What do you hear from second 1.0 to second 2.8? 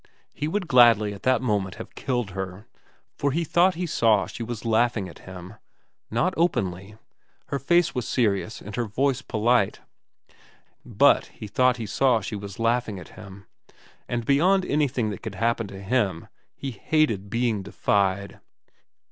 at that moment have killed her,